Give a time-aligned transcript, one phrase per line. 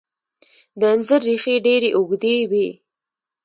[0.79, 2.67] د انځر ریښې ډیرې اوږدې وي.